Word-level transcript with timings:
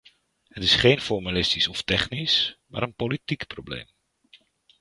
Het 0.47 0.63
is 0.63 0.75
geen 0.75 1.01
formalistisch 1.01 1.67
of 1.67 1.81
technisch, 1.81 2.57
maar 2.65 2.81
een 2.83 2.95
politiek 2.95 3.47
probleem. 3.47 3.87